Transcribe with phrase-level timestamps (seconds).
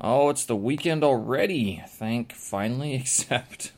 [0.00, 1.82] Oh, it's the weekend already.
[1.86, 3.72] Thank finally, except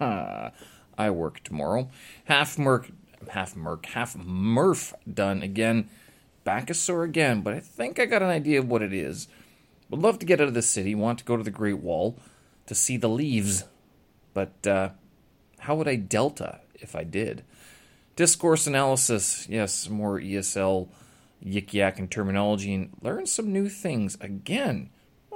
[0.00, 1.88] I work tomorrow.
[2.24, 2.90] Half Merc,
[3.30, 5.88] half Merc, half Murph done again.
[6.44, 9.28] Back a sore again, but I think I got an idea of what it is.
[9.90, 12.18] Would love to get out of the city, want to go to the Great Wall
[12.66, 13.64] to see the leaves.
[14.34, 14.90] But uh,
[15.60, 17.44] how would I delta if I did?
[18.16, 20.88] Discourse analysis, yes, more ESL
[21.44, 24.90] yik yak and terminology, and learn some new things again.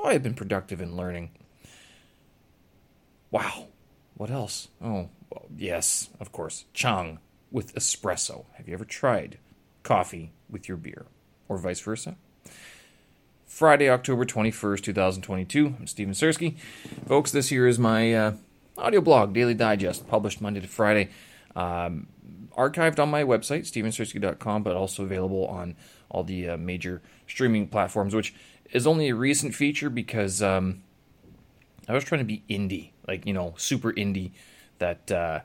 [0.07, 1.31] Oh, I've been productive in learning.
[3.33, 3.67] Wow.
[4.15, 4.69] What else?
[4.81, 6.65] Oh, well, yes, of course.
[6.73, 7.19] Chang
[7.51, 8.45] with espresso.
[8.53, 9.39] Have you ever tried
[9.83, 11.07] coffee with your beer?
[11.49, 12.15] Or vice versa?
[13.47, 15.75] Friday, October 21st, 2022.
[15.77, 16.57] I'm Steven Sersky.
[17.09, 18.35] Folks, this here is my uh,
[18.79, 21.09] audio blog, Daily Digest, published Monday to Friday.
[21.57, 22.07] Um,
[22.57, 25.75] archived on my website, stevensersky.com, but also available on
[26.09, 28.35] all the uh, major streaming platforms, which
[28.73, 30.83] is only a recent feature because um,
[31.89, 34.33] I was trying to be indie, like, you know, super indie,
[34.79, 35.41] that uh,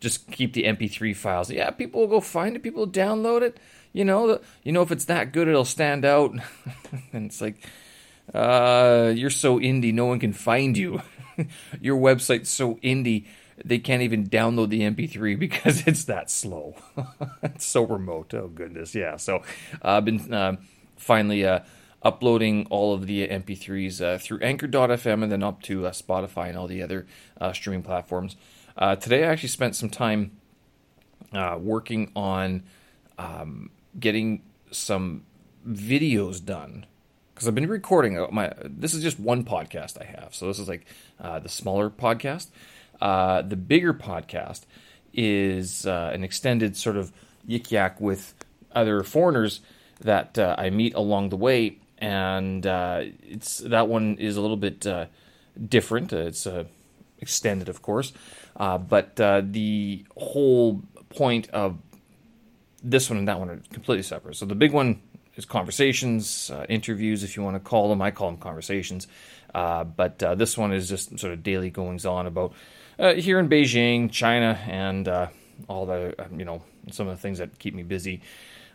[0.00, 1.50] just keep the MP3 files.
[1.50, 3.58] Yeah, people will go find it, people will download it.
[3.92, 6.34] You know, you know if it's that good, it'll stand out.
[7.12, 7.56] and it's like,
[8.34, 11.00] uh, you're so indie, no one can find you.
[11.80, 13.26] Your website's so indie,
[13.64, 16.74] they can't even download the MP3 because it's that slow.
[17.42, 18.34] it's so remote.
[18.34, 19.16] Oh goodness, yeah.
[19.16, 19.42] So
[19.80, 20.56] I've been uh,
[20.96, 21.60] finally uh,
[22.02, 26.56] uploading all of the MP3s uh, through Anchor.fm and then up to uh, Spotify and
[26.56, 27.06] all the other
[27.40, 28.36] uh, streaming platforms.
[28.76, 30.32] Uh, today, I actually spent some time
[31.32, 32.62] working on
[33.18, 35.24] um, getting some
[35.66, 36.86] videos done
[37.34, 38.52] because I've been recording my.
[38.64, 40.86] This is just one podcast I have, so this is like
[41.18, 42.48] the smaller podcast.
[43.00, 44.62] Uh, the bigger podcast
[45.12, 47.12] is uh, an extended sort of
[47.48, 48.34] yik yak with
[48.74, 49.60] other foreigners
[50.00, 54.56] that uh, I meet along the way, and uh, it's that one is a little
[54.56, 55.06] bit uh,
[55.68, 56.12] different.
[56.12, 56.46] it's
[57.18, 58.12] extended, of course,
[58.56, 61.78] but the whole point of
[62.82, 64.36] this one and that one are completely separate.
[64.36, 65.00] So the big one
[65.34, 68.00] is conversations, interviews, if you want to call them.
[68.02, 69.06] I call them conversations.
[69.52, 72.52] but this one is just sort of daily goings on about
[72.98, 75.28] uh, here in Beijing, China, and uh,
[75.68, 78.22] all the you know some of the things that keep me busy.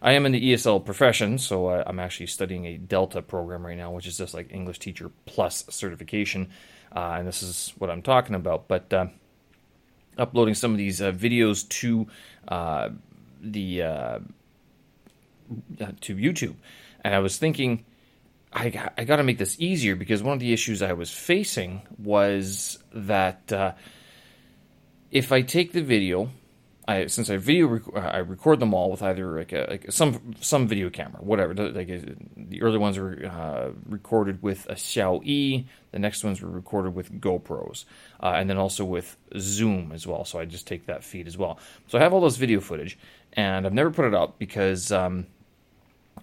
[0.02, 3.78] I am in the ESL profession, so uh, I'm actually studying a Delta program right
[3.78, 6.50] now, which is just like English Teacher Plus certification,
[6.96, 8.68] uh, and this is what I'm talking about.
[8.68, 9.08] But uh,
[10.18, 12.08] uploading some of these uh, videos to
[13.42, 13.78] the
[16.02, 16.56] to YouTube,
[17.04, 17.86] and I was thinking.
[18.54, 21.84] I, I got to make this easier because one of the issues I was facing
[21.98, 23.78] was that
[25.10, 26.30] if I take the video,
[26.92, 30.34] I since I video rec- I record them all with either like, a, like some
[30.42, 31.54] some video camera, whatever.
[31.54, 31.88] Like
[32.36, 37.22] the early ones were uh, recorded with a Xiaomi, the next ones were recorded with
[37.22, 37.86] GoPros,
[38.22, 40.26] uh, and then also with Zoom as well.
[40.26, 41.60] So I just take that feed as well.
[41.88, 42.98] So I have all those video footage,
[43.34, 44.92] and I've never put it up because.
[44.92, 45.28] Um,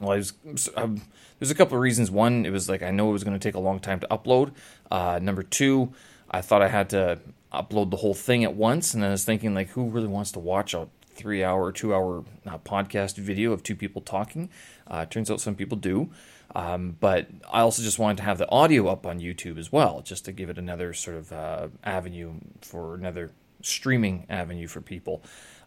[0.00, 0.32] well, I was,
[0.76, 1.02] um,
[1.38, 2.10] there's a couple of reasons.
[2.10, 4.06] One, it was like I know it was going to take a long time to
[4.08, 4.52] upload.
[4.90, 5.92] Uh, number two,
[6.30, 7.20] I thought I had to
[7.52, 10.38] upload the whole thing at once, and I was thinking like, who really wants to
[10.38, 14.50] watch a three hour two hour uh, podcast video of two people talking?
[14.86, 16.10] Uh, turns out some people do.
[16.54, 20.00] Um, but I also just wanted to have the audio up on YouTube as well,
[20.00, 25.22] just to give it another sort of uh, avenue for another streaming avenue for people.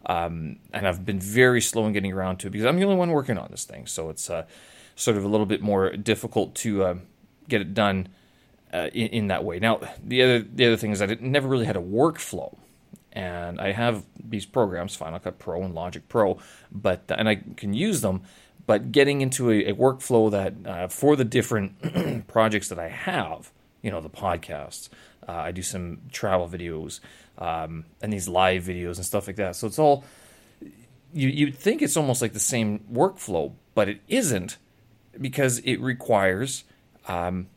[0.06, 2.96] Um, and I've been very slow in getting around to it because I'm the only
[2.96, 4.44] one working on this thing, so it's uh,
[4.96, 6.94] sort of a little bit more difficult to uh,
[7.48, 8.08] get it done
[8.72, 9.58] uh, in, in, that way.
[9.58, 12.56] Now, the other the other thing is that it never really had a workflow,
[13.12, 16.38] and I have these programs, Final Cut Pro and Logic Pro,
[16.70, 18.22] but and I can use them.
[18.64, 23.50] But getting into a, a workflow that uh, for the different projects that I have,
[23.82, 24.88] you know, the podcasts,
[25.28, 27.00] uh, I do some travel videos
[27.38, 29.56] um, and these live videos and stuff like that.
[29.56, 30.04] So it's all
[31.12, 34.58] you you'd think it's almost like the same workflow, but it isn't
[35.20, 36.64] because it requires
[37.08, 37.48] um,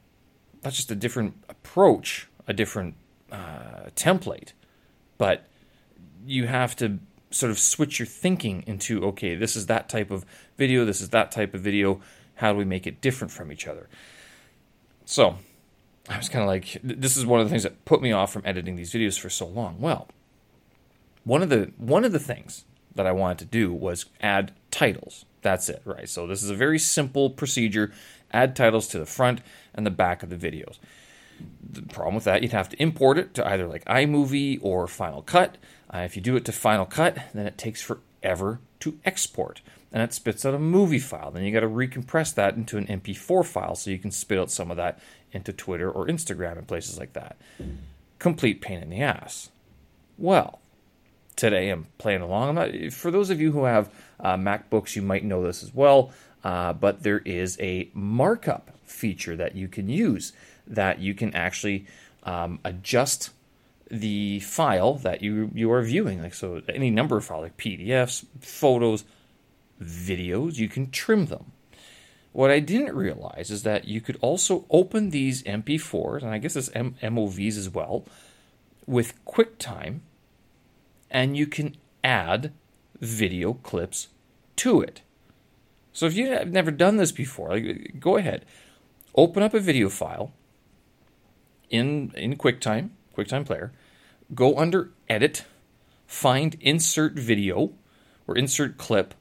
[0.65, 2.95] not just a different approach, a different
[3.31, 4.53] uh, template,
[5.17, 5.45] but
[6.25, 6.99] you have to
[7.31, 10.25] sort of switch your thinking into okay, this is that type of
[10.57, 12.01] video, this is that type of video.
[12.35, 13.87] How do we make it different from each other?
[15.05, 15.37] So
[16.09, 18.33] I was kind of like, this is one of the things that put me off
[18.33, 19.79] from editing these videos for so long.
[19.79, 20.07] Well,
[21.23, 25.25] one of the one of the things that I wanted to do was add titles.
[25.41, 26.09] That's it, right?
[26.09, 27.91] So this is a very simple procedure.
[28.31, 29.41] Add titles to the front
[29.73, 30.77] and the back of the videos.
[31.69, 35.21] The problem with that, you'd have to import it to either like iMovie or Final
[35.21, 35.57] Cut.
[35.93, 39.61] Uh, if you do it to Final Cut, then it takes forever to export,
[39.91, 41.31] and it spits out a movie file.
[41.31, 44.51] Then you got to recompress that into an MP4 file so you can spit out
[44.51, 44.99] some of that
[45.31, 47.37] into Twitter or Instagram and places like that.
[48.19, 49.49] Complete pain in the ass.
[50.17, 50.59] Well,
[51.35, 52.55] today I'm playing along.
[52.55, 53.89] Not, for those of you who have
[54.19, 56.11] uh, MacBooks, you might know this as well.
[56.45, 60.31] Uh, but there is a markup feature that you can use
[60.67, 61.87] that you can actually
[62.21, 63.31] um, adjust
[63.89, 66.21] the file that you you are viewing.
[66.21, 69.05] Like so, any number of files, like PDFs, photos,
[69.81, 71.51] videos, you can trim them.
[72.31, 76.55] What I didn't realize is that you could also open these MP4s, and I guess
[76.55, 78.05] it's M- MOVs as well,
[78.85, 80.01] with QuickTime,
[81.09, 82.51] and you can add
[82.99, 84.09] video clips
[84.57, 85.01] to it.
[85.95, 88.43] So if you've never done this before, like, go ahead,
[89.15, 90.33] open up a video file
[91.69, 93.71] in in QuickTime, QuickTime Player,
[94.35, 95.45] go under Edit,
[96.05, 97.71] find Insert Video
[98.27, 99.13] or Insert Clip,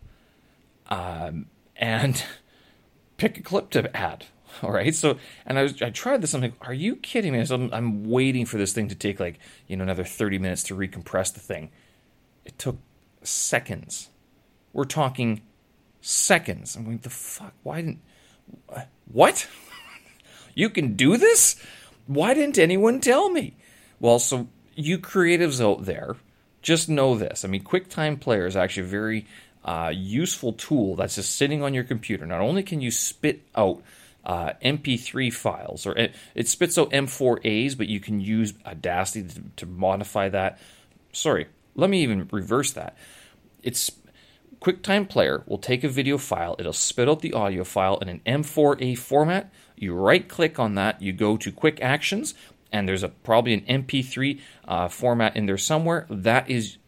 [0.88, 2.25] um, and
[3.19, 4.26] pick a clip to add.
[4.61, 4.93] All right.
[4.93, 5.17] So,
[5.47, 6.35] and I was, I tried this.
[6.35, 7.44] I'm like, are you kidding me?
[7.44, 9.38] So I'm, I'm waiting for this thing to take like,
[9.69, 11.71] you know, another 30 minutes to recompress the thing.
[12.44, 12.79] It took
[13.23, 14.09] seconds.
[14.73, 15.43] We're talking
[16.05, 16.77] seconds.
[16.77, 17.55] I'm like, the fuck?
[17.62, 18.01] Why didn't,
[19.11, 19.49] what?
[20.55, 21.56] you can do this?
[22.06, 23.56] Why didn't anyone tell me?
[24.01, 26.17] Well, so you creatives out there,
[26.62, 27.45] just know this.
[27.45, 29.27] I mean, QuickTime Player is actually a very
[29.65, 32.27] uh, useful tool that's just sitting on your computer.
[32.27, 33.83] Not only can you spit out
[34.25, 39.43] uh, MP3 files, or it, it, spits out M4As, but you can use Audacity to,
[39.57, 40.59] to, modify that.
[41.12, 42.97] Sorry, let me even reverse that.
[43.62, 43.91] It's
[44.64, 48.22] QuickTime Player will take a video file, it'll spit out the audio file in an
[48.25, 49.52] M4A format.
[49.76, 52.32] You right click on that, you go to Quick Actions,
[52.72, 56.06] and there's a probably an MP3 uh, format in there somewhere.
[56.08, 56.78] That is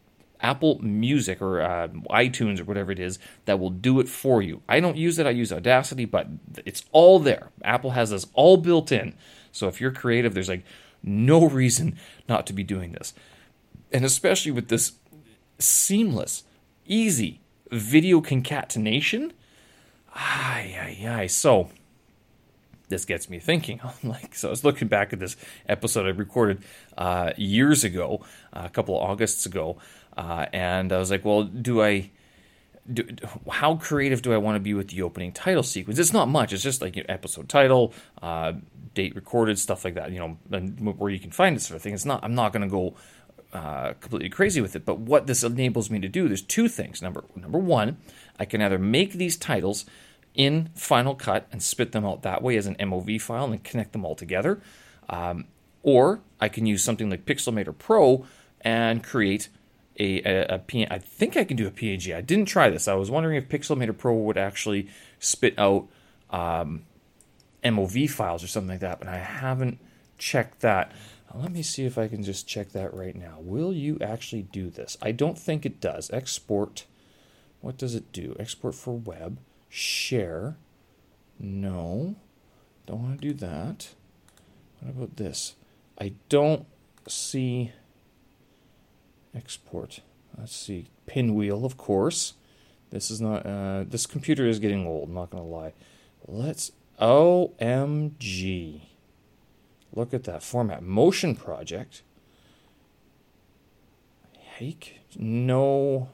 [0.41, 4.63] Apple Music or uh, iTunes or whatever it is that will do it for you.
[4.67, 6.27] I don't use it, I use Audacity, but
[6.65, 7.51] it's all there.
[7.63, 9.13] Apple has this all built in.
[9.51, 10.65] So if you're creative, there's like
[11.03, 13.13] no reason not to be doing this.
[13.93, 14.93] And especially with this
[15.59, 16.43] seamless,
[16.87, 17.41] easy
[17.71, 19.33] video concatenation.
[20.13, 21.27] Ay, ay, ay.
[21.27, 21.69] So
[22.89, 23.79] this gets me thinking.
[24.03, 25.35] like, so I was looking back at this
[25.67, 26.63] episode I recorded
[26.97, 29.77] uh, years ago, uh, a couple of Augusts ago,
[30.15, 32.11] uh, and I was like, well, do I.
[32.91, 33.05] Do,
[33.51, 35.99] how creative do I want to be with the opening title sequence?
[35.99, 36.53] It's not much.
[36.53, 38.53] It's just like you know, episode title, uh,
[38.93, 40.13] date recorded, stuff like that.
[40.13, 40.61] You know,
[40.93, 41.93] where you can find this sort of thing.
[41.93, 42.23] It's not.
[42.23, 42.95] I'm not going to go
[43.53, 44.85] uh, completely crazy with it.
[44.85, 47.01] But what this enables me to do, there's two things.
[47.01, 47.97] Number number one,
[48.39, 49.85] I can either make these titles
[50.33, 53.93] in Final Cut and spit them out that way as an MOV file and connect
[53.93, 54.61] them all together,
[55.09, 55.45] um,
[55.81, 58.25] or I can use something like Pixelmator Pro
[58.61, 59.49] and create
[59.99, 62.15] a, a, a P- I think I can do a PNG.
[62.15, 62.87] I didn't try this.
[62.87, 64.87] I was wondering if Pixelmator Pro would actually
[65.19, 65.87] spit out
[66.29, 66.83] um,
[67.63, 69.79] MOV files or something like that, but I haven't
[70.17, 70.91] checked that.
[71.33, 73.37] Let me see if I can just check that right now.
[73.39, 74.97] Will you actually do this?
[75.01, 76.09] I don't think it does.
[76.11, 76.85] Export.
[77.61, 78.35] What does it do?
[78.39, 79.39] Export for web.
[79.69, 80.55] Share.
[81.39, 82.15] No.
[82.85, 83.89] Don't want to do that.
[84.79, 85.55] What about this?
[85.99, 86.65] I don't
[87.07, 87.71] see
[89.35, 90.01] export.
[90.37, 90.87] Let's see.
[91.05, 92.33] Pinwheel, of course.
[92.89, 93.45] This is not.
[93.45, 95.09] Uh, this computer is getting old.
[95.09, 95.73] I'm not gonna lie.
[96.25, 96.71] Let's.
[96.99, 98.81] OMG.
[99.97, 100.83] Look at that format.
[100.83, 102.03] Motion project.
[104.33, 104.99] Hake?
[105.17, 106.09] No.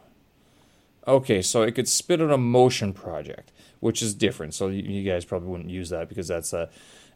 [1.05, 4.53] Okay, so it could spit out a motion project, which is different.
[4.53, 6.69] So you, guys probably wouldn't use that because that's a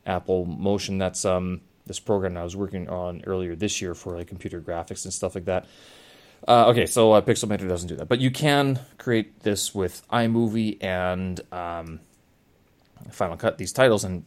[0.06, 0.98] Apple Motion.
[0.98, 5.06] That's um this program I was working on earlier this year for like computer graphics
[5.06, 5.66] and stuff like that.
[6.46, 10.84] Uh, okay, so uh, Pixelmator doesn't do that, but you can create this with iMovie
[10.84, 12.02] and um,
[13.10, 14.26] Final Cut these titles and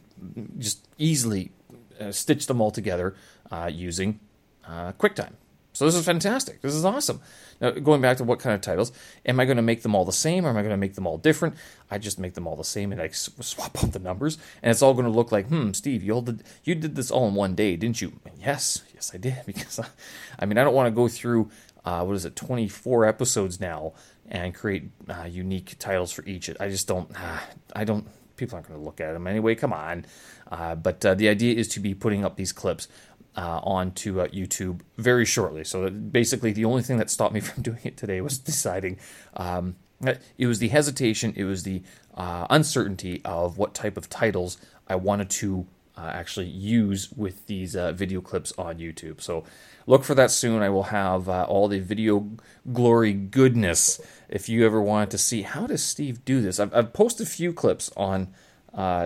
[0.57, 1.51] just easily
[1.99, 3.15] uh, stitch them all together
[3.51, 4.19] uh, using
[4.65, 5.33] uh, QuickTime.
[5.73, 6.61] So this is fantastic.
[6.61, 7.21] This is awesome.
[7.61, 8.91] Now, going back to what kind of titles,
[9.25, 10.95] am I going to make them all the same or am I going to make
[10.95, 11.55] them all different?
[11.89, 14.81] I just make them all the same and I swap out the numbers, and it's
[14.81, 17.55] all going to look like, hmm, Steve, you did you did this all in one
[17.55, 18.19] day, didn't you?
[18.25, 19.85] And yes, yes, I did because I,
[20.39, 21.49] I mean I don't want to go through
[21.85, 23.93] uh, what is it, 24 episodes now
[24.27, 26.49] and create uh, unique titles for each.
[26.59, 27.09] I just don't.
[27.15, 27.39] Uh,
[27.75, 28.07] I don't.
[28.37, 29.55] People aren't going to look at them anyway.
[29.55, 30.05] Come on.
[30.51, 32.87] Uh, but uh, the idea is to be putting up these clips
[33.35, 35.63] uh, onto uh, YouTube very shortly.
[35.63, 38.97] So basically, the only thing that stopped me from doing it today was deciding.
[39.35, 39.75] Um,
[40.37, 41.83] it was the hesitation, it was the
[42.15, 44.57] uh, uncertainty of what type of titles
[44.87, 45.67] I wanted to
[45.97, 49.21] uh, actually use with these uh, video clips on YouTube.
[49.21, 49.43] So
[49.87, 50.61] look for that soon.
[50.61, 52.29] I will have uh, all the video
[52.71, 54.01] glory goodness.
[54.29, 57.29] If you ever wanted to see how does Steve do this, I've, I've posted a
[57.29, 58.29] few clips on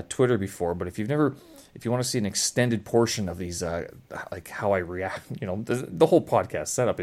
[0.09, 1.35] Twitter before, but if you've never
[1.75, 3.87] if you want to see an extended portion of these, uh,
[4.31, 6.99] like how I react, you know, the, the whole podcast setup,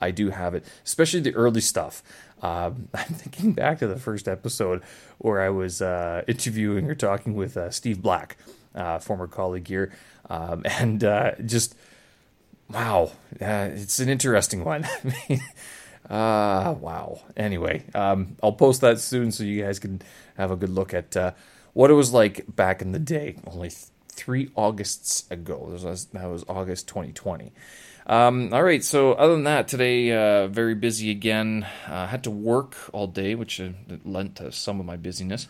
[0.00, 2.02] I do have it, especially the early stuff.
[2.42, 4.82] Um, I'm thinking back to the first episode
[5.18, 8.36] where I was uh, interviewing or talking with uh, Steve Black,
[8.74, 9.92] uh, former colleague here,
[10.28, 11.74] um, and uh, just
[12.70, 13.10] wow,
[13.40, 14.86] it's an interesting one.
[16.08, 17.20] Uh, wow.
[17.36, 20.02] Anyway, um, I'll post that soon so you guys can
[20.36, 21.32] have a good look at uh,
[21.72, 25.68] what it was like back in the day, only th- three Augusts ago.
[25.78, 27.52] That was, that was August 2020.
[28.06, 31.64] Um, all right, so other than that, today uh, very busy again.
[31.86, 33.68] Uh, had to work all day, which uh,
[34.04, 35.46] lent to some of my busyness.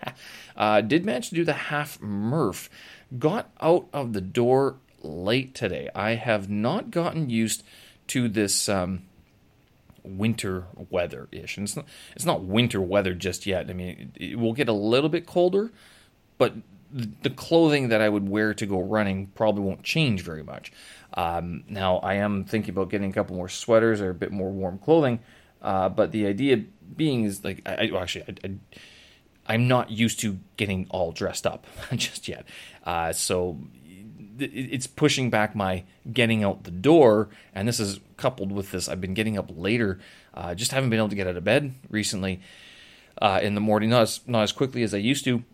[0.62, 2.70] uh, did manage to do the half Murph.
[3.18, 5.88] Got out of the door late today.
[5.92, 7.64] I have not gotten used
[8.06, 9.02] to this um,
[10.04, 13.68] winter weather ish, and it's not it's not winter weather just yet.
[13.70, 15.72] I mean, it, it will get a little bit colder,
[16.38, 16.54] but
[16.92, 20.70] the clothing that I would wear to go running probably won't change very much.
[21.14, 24.50] Um, now, I am thinking about getting a couple more sweaters or a bit more
[24.50, 25.18] warm clothing,
[25.60, 26.62] uh, but the idea
[26.96, 28.50] being is like, I, I actually, I,
[29.54, 32.46] am not used to getting all dressed up just yet.
[32.84, 33.58] Uh, so
[34.38, 38.88] it's pushing back my getting out the door, and this is coupled with this.
[38.88, 40.00] I've been getting up later,
[40.34, 42.40] uh, just haven't been able to get out of bed recently
[43.20, 45.44] uh, in the morning, not as not as quickly as I used to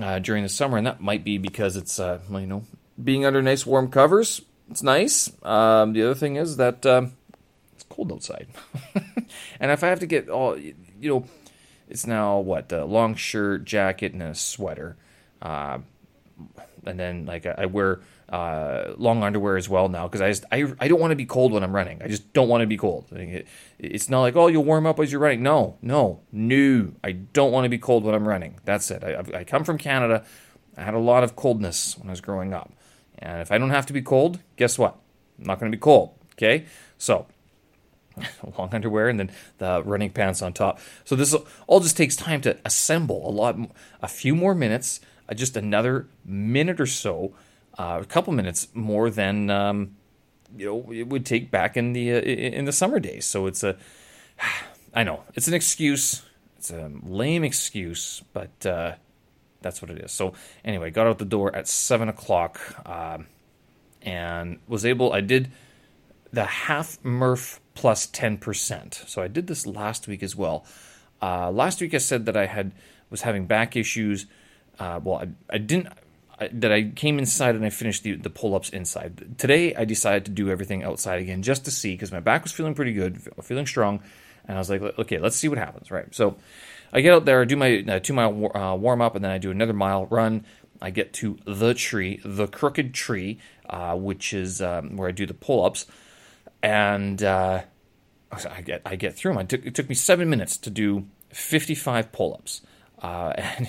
[0.00, 2.64] uh, during the summer, and that might be because it's uh, you know
[3.02, 4.42] being under nice warm covers.
[4.70, 5.32] It's nice.
[5.42, 7.12] Um, the other thing is that um,
[7.74, 8.48] it's cold outside,
[9.60, 10.56] and if I have to get all
[11.00, 11.24] you know,
[11.90, 14.96] it's now what a long shirt, jacket, and a sweater,
[15.42, 15.78] uh,
[16.86, 20.72] and then like I, wear uh, long underwear as well now because I just I,
[20.78, 22.00] I don't want to be cold when I'm running.
[22.00, 23.06] I just don't want to be cold.
[23.10, 23.46] It,
[23.78, 25.42] it's not like oh you'll warm up as you're running.
[25.42, 26.92] No, no, no.
[27.02, 28.60] I don't want to be cold when I'm running.
[28.64, 29.02] That's it.
[29.02, 30.24] I, I come from Canada.
[30.76, 32.72] I had a lot of coldness when I was growing up,
[33.18, 34.96] and if I don't have to be cold, guess what?
[35.38, 36.14] I'm not going to be cold.
[36.34, 36.66] Okay,
[36.96, 37.26] so
[38.58, 40.80] long underwear and then the running pants on top.
[41.04, 41.34] So this
[41.66, 43.28] all just takes time to assemble.
[43.28, 43.56] A lot,
[44.02, 47.34] a few more minutes, uh, just another minute or so
[47.78, 49.96] uh, a couple minutes more than um,
[50.56, 53.24] you know it would take back in the uh, in the summer days.
[53.24, 53.76] So it's a,
[54.94, 56.22] I know it's an excuse.
[56.58, 58.96] It's a lame excuse, but uh,
[59.62, 60.12] that's what it is.
[60.12, 63.28] So anyway, got out the door at seven o'clock, um,
[64.02, 65.12] and was able.
[65.12, 65.50] I did
[66.32, 69.02] the half Murph plus ten percent.
[69.06, 70.64] So I did this last week as well.
[71.22, 72.72] Uh, last week I said that I had
[73.10, 74.26] was having back issues.
[74.78, 75.88] Uh, well, I, I didn't
[76.52, 79.38] that I came inside and I finished the, the pull ups inside.
[79.38, 82.52] Today I decided to do everything outside again just to see because my back was
[82.52, 84.02] feeling pretty good, feeling strong,
[84.46, 85.90] and I was like, okay, let's see what happens.
[85.90, 86.36] Right, so
[86.92, 89.30] I get out there, I do my uh, two mile uh, warm up, and then
[89.30, 90.46] I do another mile run.
[90.80, 95.26] I get to the tree, the crooked tree, uh, which is um, where I do
[95.26, 95.84] the pull ups,
[96.62, 97.62] and uh,
[98.30, 99.42] I get I get through them.
[99.42, 102.62] It took, it took me seven minutes to do 55 pull ups.
[103.00, 103.68] Uh, and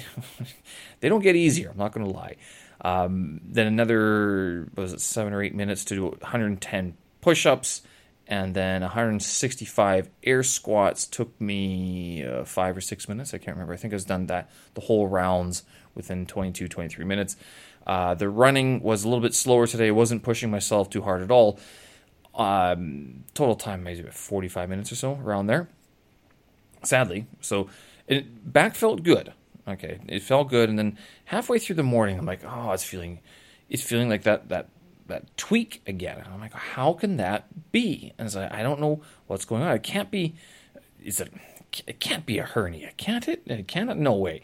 [1.00, 1.70] they don't get easier.
[1.70, 2.36] I'm not going to lie.
[2.82, 7.84] Um, then another was it seven or eight minutes to do 110 push-ups,
[8.28, 13.34] and then 165 air squats took me uh, five or six minutes.
[13.34, 13.74] I can't remember.
[13.74, 17.36] I think I was done that the whole rounds within 22, 23 minutes.
[17.86, 19.88] Uh, the running was a little bit slower today.
[19.88, 21.60] I wasn't pushing myself too hard at all.
[22.34, 25.68] Um, total time maybe 45 minutes or so around there.
[26.84, 27.70] Sadly, so
[28.08, 29.34] it back felt good.
[29.68, 33.20] Okay, it felt good, and then halfway through the morning, I'm like, oh, it's feeling,
[33.70, 34.70] it's feeling like that that
[35.08, 36.18] that tweak again.
[36.18, 38.14] And I'm like, how can that be?
[38.18, 39.76] And like, I don't know what's going on.
[39.76, 40.36] It can't be.
[41.04, 41.32] Is it?
[41.88, 43.44] It can't be a hernia, can't it?
[43.46, 43.98] It cannot.
[43.98, 44.42] No way.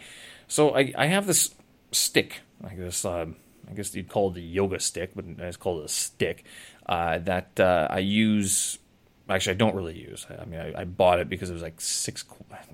[0.48, 1.56] So I I have this
[1.92, 3.04] stick like this.
[3.04, 3.28] Uh,
[3.70, 6.46] I guess you'd call it a yoga stick, but it's called a stick
[6.86, 8.80] uh, that uh, I use
[9.30, 10.26] actually I don't really use.
[10.30, 12.24] I mean, I, I, bought it because it was like six,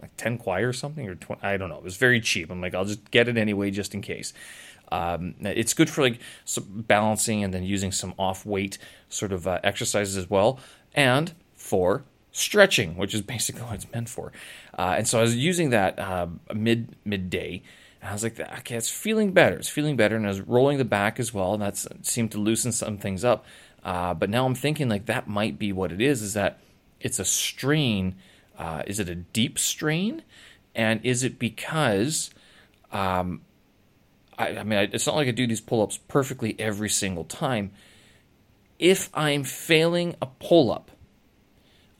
[0.02, 1.78] like ten kwai or something, or 20, I don't know.
[1.78, 2.50] It was very cheap.
[2.52, 4.34] I'm like, I'll just get it anyway, just in case.
[4.92, 6.20] Um, it's good for like
[6.68, 8.78] balancing and then using some off weight
[9.10, 10.60] sort of uh, exercises as well,
[10.94, 14.32] and for stretching, which is basically what it's meant for.
[14.78, 17.64] Uh, and so I was using that uh, mid midday.
[18.04, 19.56] And I was like, okay, it's feeling better.
[19.56, 20.18] It's feeling better.
[20.18, 21.54] And I was rolling the back as well.
[21.54, 23.46] And that seemed to loosen some things up.
[23.82, 26.22] Uh, but now I'm thinking like that might be what it is.
[26.22, 26.60] Is that
[27.00, 28.16] it's a strain?
[28.60, 30.22] Uh, is it a deep strain?
[30.76, 32.32] And is it because,
[32.92, 33.40] um,
[34.38, 37.72] I, I mean, I, it's not like I do these pull-ups perfectly every single time.
[38.80, 40.92] If I'm failing a pull-up,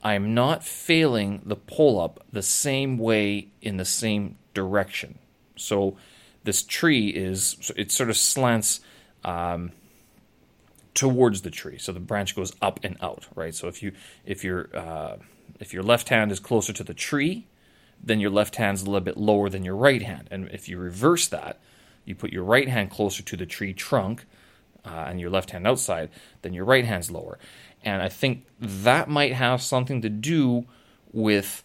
[0.04, 5.20] I'm not failing the pull-up the same way in the same direction.
[5.56, 5.98] So
[6.44, 8.82] this tree is it sort of slants
[9.24, 9.72] um,
[10.94, 11.78] towards the tree.
[11.78, 13.56] So the branch goes up and out, right?
[13.56, 13.94] So if you
[14.26, 15.18] if your uh,
[15.60, 17.48] if your left hand is closer to the tree,
[18.04, 20.28] then your left hand's a little bit lower than your right hand.
[20.30, 21.60] And if you reverse that,
[22.06, 24.26] you put your right hand closer to the tree trunk
[24.86, 26.10] uh, and your left hand outside,
[26.42, 27.40] then your right hand's lower.
[27.84, 30.66] And I think that might have something to do
[31.12, 31.63] with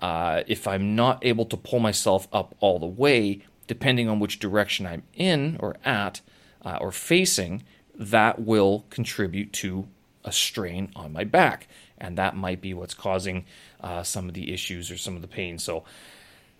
[0.00, 4.38] uh, if I'm not able to pull myself up all the way, depending on which
[4.38, 6.20] direction I'm in or at
[6.64, 7.62] uh, or facing,
[7.94, 9.86] that will contribute to
[10.24, 11.68] a strain on my back.
[11.98, 13.44] And that might be what's causing
[13.80, 15.58] uh, some of the issues or some of the pain.
[15.58, 15.84] So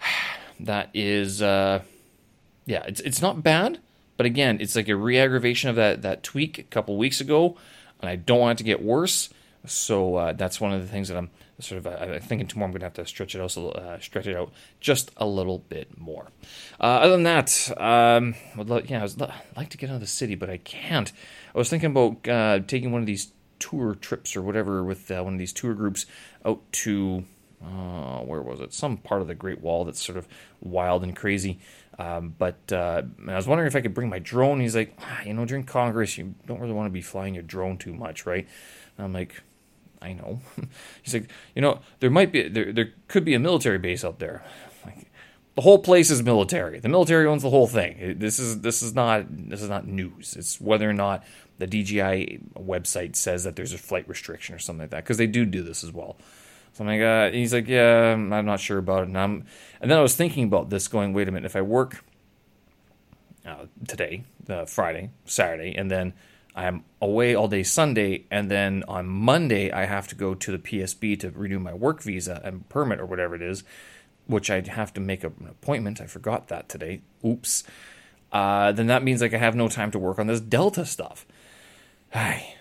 [0.60, 1.82] that is, uh,
[2.66, 3.78] yeah, it's, it's not bad.
[4.16, 7.56] But again, it's like a re aggravation of that, that tweak a couple weeks ago.
[8.00, 9.30] And I don't want it to get worse.
[9.66, 12.72] So uh, that's one of the things that I'm sort of uh, thinking tomorrow I'm
[12.72, 15.98] going to have to stretch it out, uh, stretch it out just a little bit
[15.98, 16.28] more.
[16.80, 19.20] Uh, other than that, um, would yeah, I would
[19.56, 21.12] like to get out of the city, but I can't.
[21.54, 25.22] I was thinking about uh, taking one of these tour trips or whatever with uh,
[25.22, 26.06] one of these tour groups
[26.44, 27.24] out to
[27.60, 28.72] where was it?
[28.72, 30.26] Some part of the Great Wall that's sort of
[30.60, 31.58] wild and crazy.
[31.98, 34.60] Um, but uh, I was wondering if I could bring my drone.
[34.60, 37.42] He's like, ah, you know, during Congress, you don't really want to be flying your
[37.42, 38.48] drone too much, right?
[38.96, 39.42] And I'm like,
[40.02, 40.40] I know.
[41.02, 44.18] He's like, you know, there might be there there could be a military base out
[44.18, 44.42] there.
[44.84, 45.10] Like,
[45.56, 46.80] the whole place is military.
[46.80, 48.18] The military owns the whole thing.
[48.18, 50.36] This is this is not this is not news.
[50.36, 51.24] It's whether or not
[51.58, 55.26] the DJI website says that there's a flight restriction or something like that because they
[55.26, 56.16] do do this as well.
[56.72, 59.08] So I'm like, uh, he's like, yeah, I'm not sure about it.
[59.08, 59.44] And I'm,
[59.80, 62.04] and then I was thinking about this, going, wait a minute, if I work
[63.44, 66.12] uh, today, uh, Friday, Saturday, and then
[66.54, 70.58] I'm away all day Sunday, and then on Monday I have to go to the
[70.58, 73.62] PSB to renew my work visa and permit or whatever it is,
[74.26, 76.00] which I have to make an appointment.
[76.00, 77.02] I forgot that today.
[77.24, 77.64] Oops.
[78.32, 81.26] Uh, then that means like I have no time to work on this Delta stuff.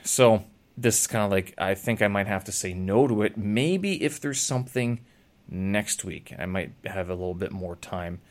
[0.03, 0.43] so
[0.77, 3.37] this is kind of like I think I might have to say no to it.
[3.37, 5.01] Maybe if there's something
[5.49, 8.21] next week, I might have a little bit more time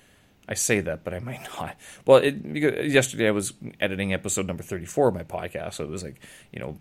[0.49, 1.77] I say that, but I might not.
[2.07, 2.37] Well, it,
[2.87, 6.21] yesterday I was editing episode number 34 of my podcast, so it was like,
[6.53, 6.79] you know,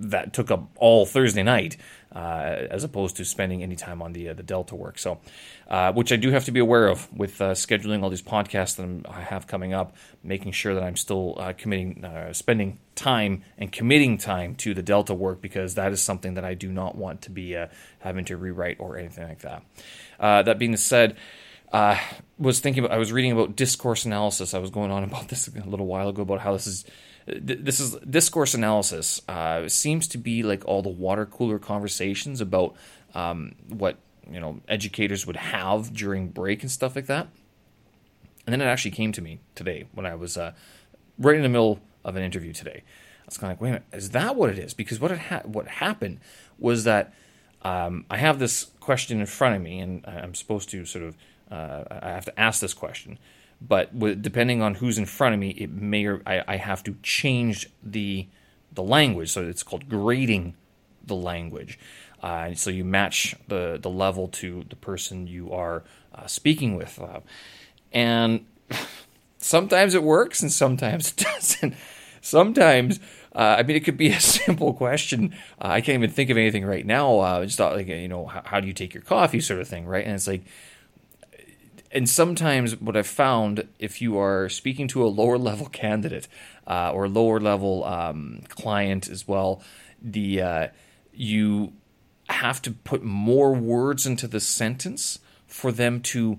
[0.00, 1.76] that took up all Thursday night,
[2.14, 4.98] uh, as opposed to spending any time on the uh, the Delta work.
[4.98, 5.18] So,
[5.68, 8.76] uh, which I do have to be aware of with uh, scheduling all these podcasts
[8.76, 12.78] that I'm, i have coming up, making sure that I'm still uh, committing, uh, spending
[12.94, 16.70] time and committing time to the Delta work because that is something that I do
[16.70, 17.56] not want to be
[17.98, 19.62] having to rewrite or anything like that.
[20.18, 21.16] that being said
[21.72, 21.98] uh,
[22.38, 24.54] was thinking about, I was reading about discourse analysis.
[24.54, 26.84] I was going on about this a little while ago about how this is
[27.26, 32.74] this is discourse analysis uh, seems to be like all the water cooler conversations about
[33.14, 33.98] um, what
[34.30, 37.28] you know educators would have during break and stuff like that.
[38.46, 40.52] And then it actually came to me today when I was uh,
[41.18, 42.82] right in the middle of an interview today.
[42.82, 44.72] I was kind of like, wait a minute, is that what it is?
[44.72, 46.20] Because what ha- what happened
[46.58, 47.12] was that
[47.60, 51.14] um, I have this question in front of me, and I'm supposed to sort of
[51.50, 53.18] uh, I have to ask this question,
[53.60, 56.82] but with, depending on who's in front of me, it may or I, I have
[56.84, 58.26] to change the
[58.72, 59.30] the language.
[59.30, 60.54] So it's called grading
[61.04, 61.78] the language.
[62.22, 65.84] Uh, so you match the the level to the person you are
[66.14, 67.20] uh, speaking with, uh,
[67.92, 68.46] and
[69.38, 71.74] sometimes it works and sometimes it doesn't.
[72.20, 73.00] Sometimes.
[73.34, 75.32] Uh, I mean, it could be a simple question.
[75.60, 77.18] Uh, I can't even think of anything right now.
[77.20, 79.68] Uh, just thought, like, you know, how, how, do you take your coffee, sort of
[79.68, 80.04] thing, right?
[80.04, 80.42] And it's like,
[81.90, 86.28] and sometimes what I've found, if you are speaking to a lower level candidate
[86.66, 89.62] uh, or lower level um, client as well,
[90.00, 90.68] the uh,
[91.12, 91.72] you
[92.28, 96.38] have to put more words into the sentence for them to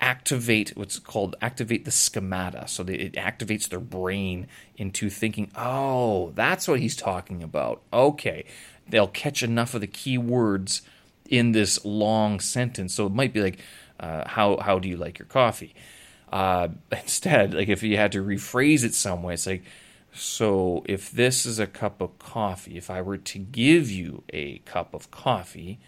[0.00, 2.66] activate what's called activate the schemata.
[2.66, 7.82] So it activates their brain into thinking, oh, that's what he's talking about.
[7.92, 8.44] Okay,
[8.88, 10.82] they'll catch enough of the key words
[11.28, 12.94] in this long sentence.
[12.94, 13.58] So it might be like
[14.00, 15.74] uh, how how do you like your coffee?
[16.32, 19.64] Uh, instead, like if you had to rephrase it some way, it's like,
[20.12, 24.58] so if this is a cup of coffee, if I were to give you a
[24.58, 25.78] cup of coffee,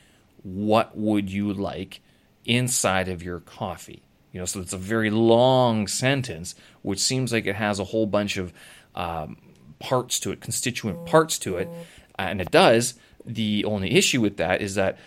[0.43, 2.01] what would you like
[2.45, 4.03] inside of your coffee?
[4.33, 8.07] You know, so it's a very long sentence, which seems like it has a whole
[8.07, 8.53] bunch of
[8.95, 9.39] um,
[9.79, 11.69] parts to it, constituent parts to it,
[12.19, 12.95] and it does.
[13.25, 14.99] The only issue with that is that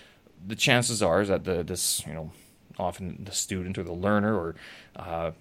[0.46, 2.32] the chances are is that the this you know
[2.80, 4.56] often the student or the learner or
[4.96, 5.32] uh,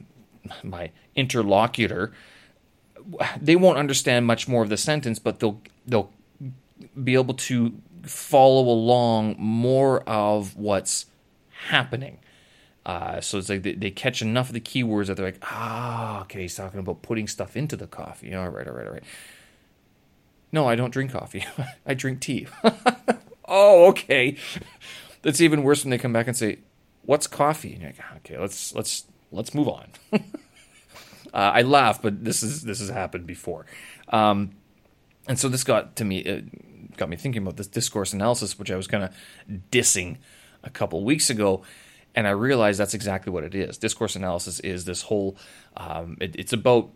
[0.62, 2.12] my interlocutor,
[3.40, 6.10] they won't understand much more of the sentence, but they'll they'll
[7.02, 11.06] be able to follow along more of what's
[11.68, 12.18] happening.
[12.86, 16.22] Uh, so it's like they, they, catch enough of the keywords that they're like, ah,
[16.22, 18.34] okay, he's talking about putting stuff into the coffee.
[18.34, 19.04] All right, all right, all right.
[20.52, 21.44] No, I don't drink coffee.
[21.86, 22.46] I drink tea.
[23.44, 24.36] oh, okay.
[25.20, 26.60] That's even worse when they come back and say,
[27.08, 30.20] "What's coffee?" And you're like, "Okay, let's let's let's move on." uh,
[31.32, 33.64] I laugh, but this is this has happened before,
[34.10, 34.50] um,
[35.26, 36.42] and so this got to me, uh,
[36.98, 39.14] got me thinking about this discourse analysis, which I was kind of
[39.70, 40.18] dissing
[40.62, 41.62] a couple weeks ago,
[42.14, 43.78] and I realized that's exactly what it is.
[43.78, 45.38] Discourse analysis is this whole.
[45.78, 46.90] Um, it, it's about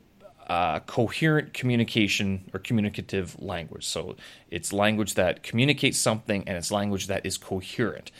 [0.46, 3.86] uh, coherent communication or communicative language.
[3.86, 4.16] So
[4.50, 8.10] it's language that communicates something and it's language that is coherent.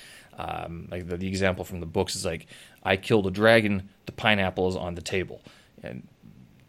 [0.42, 2.46] Um, like the, the, example from the books is like,
[2.82, 5.40] I killed a dragon, the pineapple is on the table.
[5.84, 6.08] And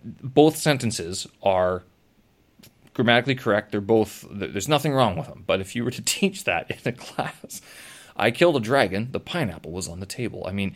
[0.04, 1.82] both sentences are
[2.94, 3.72] grammatically correct.
[3.72, 5.44] They're both, there's nothing wrong with them.
[5.48, 7.62] But if you were to teach that in a class,
[8.16, 10.46] I killed a dragon, the pineapple was on the table.
[10.48, 10.76] I mean,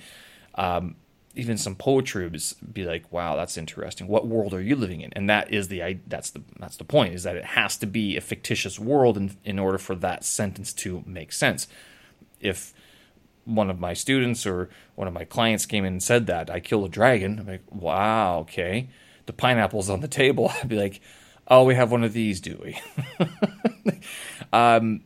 [0.55, 0.95] um,
[1.35, 2.41] even some poetry would
[2.73, 4.07] be like, "Wow, that's interesting.
[4.07, 7.13] What world are you living in?" And that is the that's the that's the point
[7.13, 10.73] is that it has to be a fictitious world in in order for that sentence
[10.73, 11.67] to make sense.
[12.39, 12.73] If
[13.47, 16.59] one of my students or one of my clients came in and said that I
[16.59, 18.89] killed a dragon, I'm like, "Wow, okay."
[19.25, 20.51] The pineapple's on the table.
[20.61, 21.01] I'd be like,
[21.47, 22.79] "Oh, we have one of these, do we?"
[24.53, 25.01] um,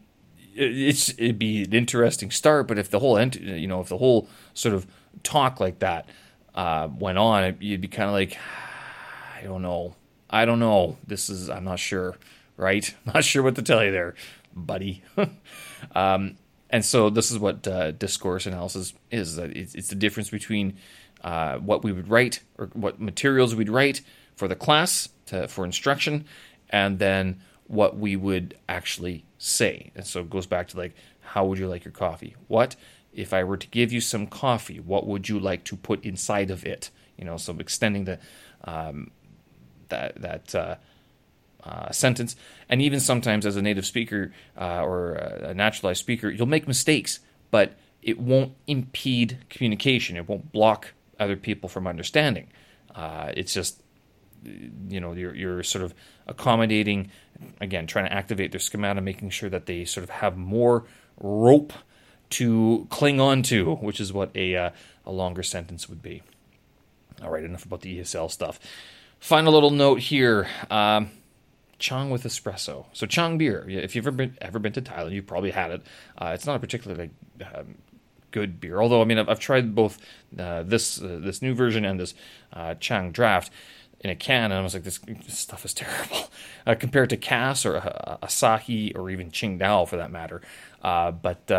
[0.53, 3.97] it's it'd be an interesting start, but if the whole ent- you know if the
[3.97, 4.85] whole sort of
[5.23, 6.07] talk like that
[6.55, 8.37] uh, went on, you'd be kind of like,
[9.39, 9.95] I don't know,
[10.29, 10.97] I don't know.
[11.05, 12.15] This is I'm not sure,
[12.57, 12.93] right?
[13.05, 14.15] Not sure what to tell you there,
[14.53, 15.03] buddy.
[15.95, 16.37] um,
[16.71, 19.37] and so this is what uh, discourse analysis is.
[19.37, 20.77] It's, it's the difference between
[21.23, 24.01] uh, what we would write or what materials we'd write
[24.35, 26.25] for the class to, for instruction,
[26.69, 29.91] and then what we would actually say.
[29.95, 32.35] And so it goes back to like, how would you like your coffee?
[32.47, 32.75] What
[33.13, 36.49] if I were to give you some coffee, what would you like to put inside
[36.49, 36.89] of it?
[37.17, 38.19] You know, so extending the
[38.63, 39.11] um,
[39.89, 40.75] that that uh,
[41.63, 42.35] uh, sentence,
[42.69, 47.19] and even sometimes as a native speaker uh, or a naturalized speaker, you'll make mistakes,
[47.51, 50.17] but it won't impede communication.
[50.17, 52.47] It won't block other people from understanding.
[52.93, 53.81] Uh, it's just
[54.43, 55.93] you know you're, you're sort of
[56.25, 57.11] accommodating
[57.59, 60.83] again trying to activate their schemata making sure that they sort of have more
[61.19, 61.73] rope
[62.31, 64.69] to cling on to, which is what a, uh,
[65.05, 66.23] a longer sentence would be.
[67.21, 68.59] All right, enough about the ESL stuff.
[69.19, 70.47] Final little note here.
[70.69, 71.11] Um,
[71.81, 72.85] Chang with espresso.
[72.93, 73.65] So Chang beer.
[73.67, 75.81] If you've ever been ever been to Thailand, you've probably had it.
[76.17, 77.09] Uh, it's not a particularly
[77.53, 77.75] um,
[78.31, 78.79] good beer.
[78.79, 79.97] Although I mean, I've, I've tried both
[80.39, 82.13] uh, this uh, this new version and this
[82.53, 83.51] uh, Chang Draft
[83.99, 86.31] in a can, and I was like, this, this stuff is terrible
[86.65, 90.41] uh, compared to Cass or uh, Asahi or even Qingdao for that matter.
[90.81, 91.51] but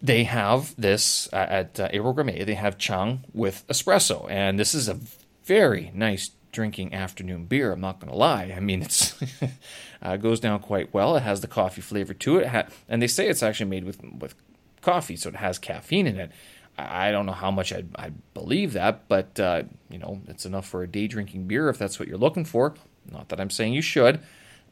[0.00, 2.44] they have this uh, at uh, Gourmet.
[2.44, 4.98] They have Chang with espresso, and this is a
[5.44, 7.72] very nice drinking afternoon beer.
[7.72, 8.52] I'm not going to lie.
[8.56, 9.14] I mean, it's
[10.02, 11.16] uh, goes down quite well.
[11.16, 13.84] It has the coffee flavor to it, it ha- and they say it's actually made
[13.84, 14.34] with with
[14.80, 16.30] coffee, so it has caffeine in it.
[16.78, 20.66] I don't know how much I, I believe that, but uh, you know, it's enough
[20.66, 22.74] for a day drinking beer if that's what you're looking for.
[23.10, 24.20] Not that I'm saying you should.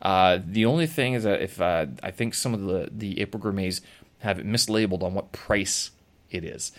[0.00, 3.42] Uh, the only thing is that if uh, I think some of the the April
[3.42, 3.80] Gourmets
[4.18, 5.90] have it mislabeled on what price
[6.30, 6.72] it is.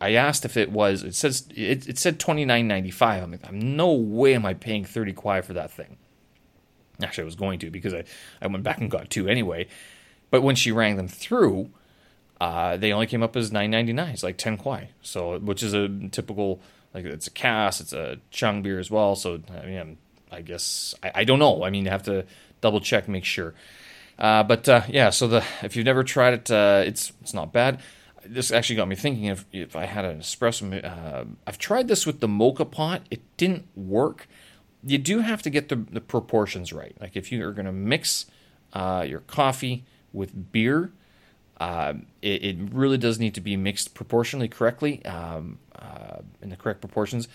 [0.00, 1.02] I asked if it was.
[1.02, 3.22] It says it, it said twenty nine ninety five.
[3.22, 5.96] I'm like, I'm no way am I paying thirty kwai for that thing.
[7.02, 8.04] Actually, I was going to because I,
[8.42, 9.68] I went back and got two anyway.
[10.30, 11.70] But when she rang them through,
[12.40, 14.12] uh, they only came up as nine ninety nine.
[14.12, 14.90] It's like ten kwai.
[15.02, 16.60] So which is a typical
[16.92, 19.14] like it's a Cass, it's a Chang beer as well.
[19.14, 19.98] So I mean,
[20.32, 21.64] I guess I, I don't know.
[21.64, 22.26] I mean, you have to
[22.60, 23.54] double check, make sure.
[24.18, 27.52] Uh, but uh, yeah, so the if you've never tried it, uh, it's it's not
[27.52, 27.80] bad.
[28.24, 30.84] This actually got me thinking if if I had an espresso.
[30.84, 33.02] Uh, I've tried this with the mocha pot.
[33.10, 34.28] It didn't work.
[34.82, 36.96] You do have to get the, the proportions right.
[37.00, 38.26] Like if you are going to mix
[38.72, 40.92] uh, your coffee with beer,
[41.60, 45.58] uh, it, it, really does need to be mixed proportionally correctly um,
[46.40, 47.28] in the correct proportions.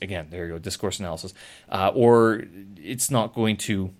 [0.00, 1.34] Again, there you go, discourse analysis.
[1.70, 2.44] or
[2.76, 3.92] it's not going to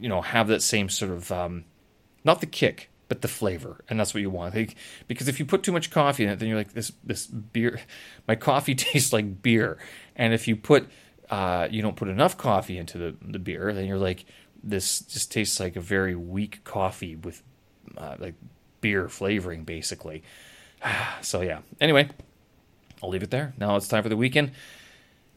[0.00, 1.64] you know have that same sort of um,
[2.24, 4.54] not the kick but the flavor and that's what you want.
[5.08, 7.80] Because if you put too much coffee in it then you're like this this beer
[8.28, 9.78] my coffee tastes like beer.
[10.14, 10.88] And if you put
[11.28, 14.24] uh, you don't put enough coffee into the, the beer then you're like
[14.62, 17.42] this just tastes like a very weak coffee with
[17.98, 18.34] uh, like
[18.80, 20.22] beer flavoring basically.
[21.20, 21.58] So yeah.
[21.80, 22.08] Anyway
[23.02, 23.54] i'll leave it there.
[23.58, 24.52] Now it's time for the weekend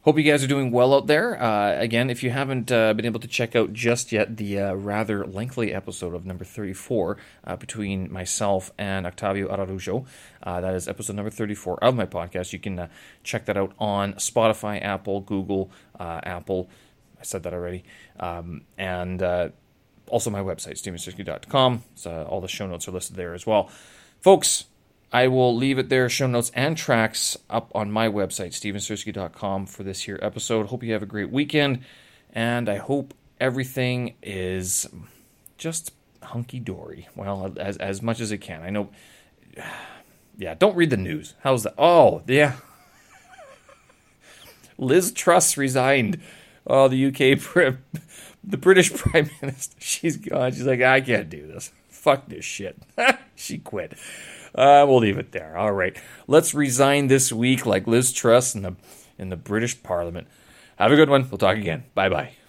[0.04, 1.42] Hope you guys are doing well out there.
[1.42, 4.74] Uh, again, if you haven't uh, been able to check out just yet the uh,
[4.74, 10.04] rather lengthy episode of number 34 uh, between myself and Octavio Araujo,
[10.42, 12.52] uh, that is episode number 34 of my podcast.
[12.52, 12.88] You can uh,
[13.22, 16.68] check that out on Spotify, Apple, Google, Apple.
[17.18, 17.82] I said that already.
[18.20, 19.22] Um, and
[20.08, 21.82] also my website, stevensersky.com.
[21.94, 23.70] So all the show notes are listed there as well.
[24.20, 24.66] Folks,
[25.14, 29.84] I will leave it there, show notes and tracks up on my website, stevensersky.com, for
[29.84, 30.66] this here episode.
[30.66, 31.84] Hope you have a great weekend,
[32.32, 34.88] and I hope everything is
[35.56, 37.06] just hunky dory.
[37.14, 38.62] Well, as as much as it can.
[38.62, 38.90] I know.
[40.36, 41.34] Yeah, don't read the news.
[41.44, 41.74] How's that?
[41.78, 42.56] Oh, yeah.
[44.78, 46.20] Liz Truss resigned.
[46.66, 47.38] Oh, the UK,
[48.44, 49.76] the British Prime Minister.
[49.78, 50.50] She's gone.
[50.50, 51.70] She's like, I can't do this.
[51.88, 52.76] Fuck this shit.
[53.36, 53.96] she quit.
[54.54, 55.56] Uh, we'll leave it there.
[55.56, 55.96] All right.
[56.26, 58.76] Let's resign this week like Liz Truss in the
[59.18, 60.26] in the British Parliament.
[60.76, 61.28] Have a good one.
[61.30, 61.84] We'll talk again.
[61.94, 62.43] Bye bye.